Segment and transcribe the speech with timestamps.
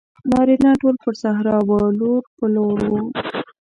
[0.31, 3.01] نارینه ټول پر صحرا وو لور په لور وو.